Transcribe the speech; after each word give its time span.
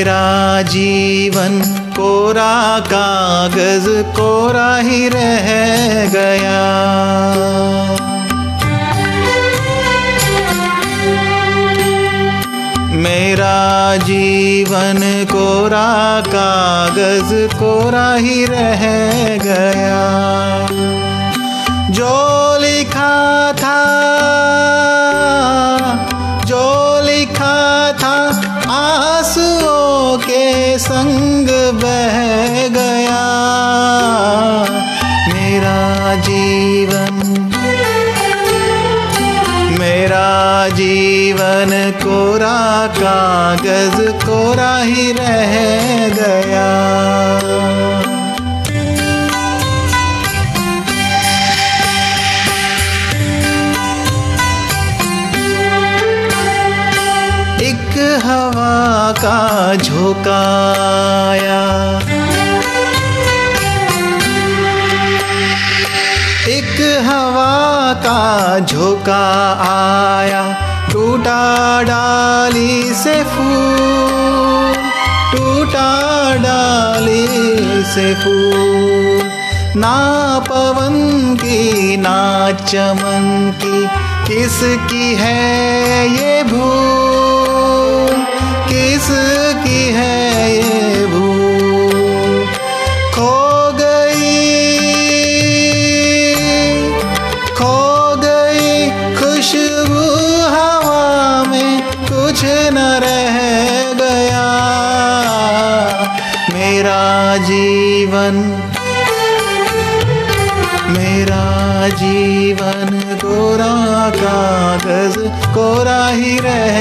मेरा 0.00 0.62
जीवन 0.62 1.60
कोरा 1.96 2.78
कागज़ 2.80 3.88
कोरा 4.16 4.76
ही 4.76 5.08
रह 5.08 5.48
गया। 6.14 6.60
मेरा 12.96 13.96
जीवन 13.96 15.26
कोरा 15.32 16.20
कागज़ 16.28 17.34
कोरा 17.54 18.14
ही 18.14 18.44
रह 18.44 18.86
गया। 19.44 20.02
जो 21.90 22.12
लिखा 22.60 23.52
था 23.52 23.80
जीवन। 36.14 37.16
मेरा 39.78 40.68
जीवन 40.68 41.92
कोरा 41.96 42.86
कागज़ 42.86 44.26
कोरा 44.26 44.78
ही 44.78 45.12
रह 45.12 45.54
गया। 46.08 46.70
एक 57.62 58.20
हवा 58.24 59.12
का 59.12 59.74
झोंकाया। 59.74 61.60
एक 66.48 66.80
हवा 67.06 67.92
का 67.92 68.58
झोंका 68.58 69.24
आया, 69.62 70.42
टूटा 70.92 71.82
डाली 71.82 72.94
से 72.94 73.14
फूल, 73.24 74.74
टूटा 75.32 75.90
डाली 76.36 77.26
से 77.84 78.14
फूल। 78.14 79.30
ना 79.76 79.96
पवन 80.48 81.36
की, 81.36 81.96
ना 81.96 82.50
चमन 82.52 83.52
की, 83.64 83.86
किसकी 84.26 85.14
है 85.14 86.08
ये 86.08 86.42
भूल? 86.42 86.99
जीवन। 107.50 108.36
मेरा 110.90 111.88
जीवन 111.88 112.88
कोरा 113.24 113.74
कागज़ 114.10 115.18
कोरा 115.54 116.08
ही 116.08 116.38
रह 116.38 116.78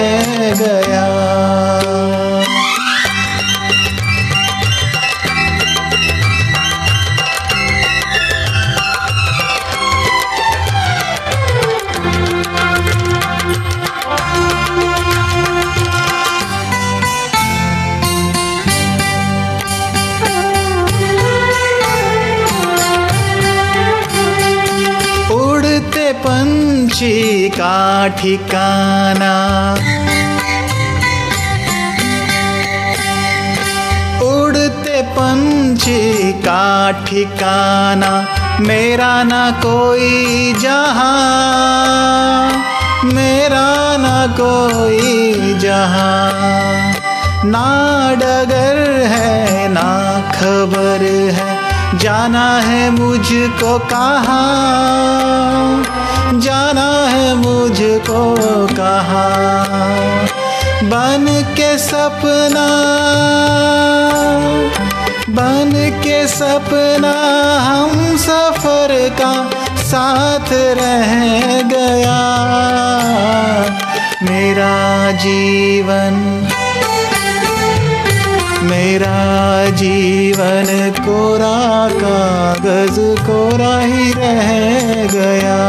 गया। 0.56 1.06
पंछी 27.00 27.50
का 27.50 28.08
ठिकाना। 28.20 29.34
उड़ते 34.22 35.02
पंछी 35.16 36.34
का 36.44 36.92
ठिकाना, 37.06 38.12
मेरा 38.60 39.12
ना 39.24 39.40
कोई 39.62 40.54
जहाँ, 40.60 41.06
मेरा 43.14 43.70
ना 43.98 44.18
कोई 44.40 45.54
जहाँ। 45.60 46.32
ना 47.46 47.70
डगर 48.16 48.84
है, 49.08 49.68
ना 49.70 49.90
खबर 50.32 51.06
है 51.34 51.59
जाना 51.96 52.60
है 52.60 52.90
मुझको 52.90 53.80
कहा? 53.80 54.42
जाना 56.40 57.08
है 57.08 57.36
मुझको 57.36 58.36
कहा? 58.68 59.30
बन 60.84 61.26
के 61.58 61.78
सपना, 61.78 62.68
बन 65.30 65.72
के 66.04 66.28
सपना, 66.28 67.14
हम 67.60 68.18
सफ़र 68.18 69.10
का 69.22 69.50
साथ 69.78 70.54
रह 70.54 71.62
गया। 71.62 72.20
मेरा 74.24 75.12
जीवन 75.12 76.46
मेरा 78.62 79.70
जीवन 79.70 80.94
कोरा 81.00 81.59
कागज़ 82.70 83.00
कोरा 83.00 83.80
ही 83.80 84.12
रह 84.12 84.50
गया। 85.14 85.60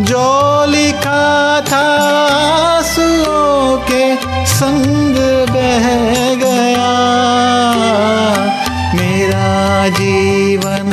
जो 0.00 0.24
लिखा 0.68 1.60
था 1.60 1.82
आंसुओं 2.30 3.76
के 3.90 4.16
संग 4.46 5.16
बह 5.50 5.86
गया। 6.44 6.88
मेरा 8.94 9.88
जीवन 9.88 10.90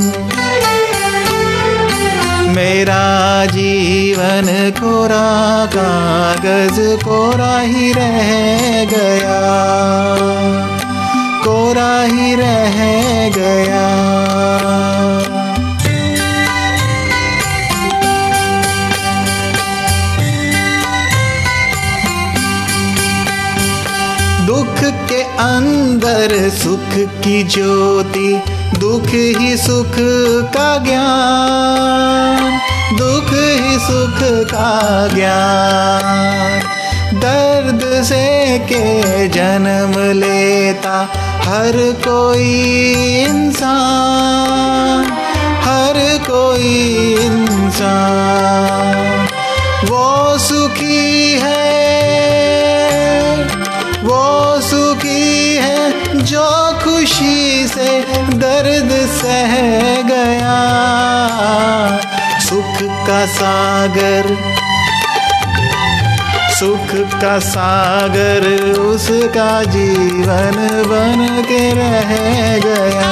मेरा 2.58 3.06
जीवन 3.46 4.72
कोरा 4.82 5.26
कागज़ 5.76 6.80
कोरा 7.06 7.60
ही 7.60 7.92
रह 7.94 8.32
गया। 8.86 9.40
कोरा 11.52 12.04
ही 12.04 12.36
रह 12.36 12.76
गया। 13.38 13.88
दुख 24.46 24.80
के 25.10 25.22
अंदर 25.46 26.50
सुख 26.50 26.96
की 27.24 27.44
ज्योति, 27.44 28.30
दुख 28.80 29.08
ही 29.40 29.58
सुख 29.58 29.96
का 30.56 30.70
ज्ञान, 30.78 32.60
दुख 32.98 33.34
ही 33.34 33.78
सुख 33.80 34.24
का 34.54 34.72
ज्ञान। 35.16 36.51
से 38.04 38.60
के 38.60 39.28
जन्म 39.28 40.12
लेता 40.12 41.10
हर 41.44 41.76
कोई 42.08 43.24
इंसान, 43.24 45.06
हर 45.64 46.18
कोई 46.28 47.16
इंसान। 47.16 49.28
वो 49.90 50.38
सुखी 50.38 51.40
है, 51.42 51.68
वो 54.04 54.62
सुखी 54.62 55.56
है 55.56 56.24
जो 56.24 56.80
खुशी 56.84 57.68
से 57.68 58.02
दर्द 58.36 58.92
सह 59.18 59.56
गया। 60.04 60.60
सुख 62.40 62.82
का 63.08 63.26
सागर 63.26 64.51
सुख 66.62 66.92
का 67.22 67.40
सागर 67.40 68.46
उसका 68.80 69.64
जीवन 69.64 70.58
बन 70.90 71.44
के 71.50 71.74
रह 71.74 72.12
गया। 72.60 73.10